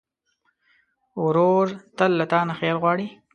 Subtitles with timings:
[1.23, 1.67] ورور
[1.97, 3.07] تل له تا نه خیر غواړي.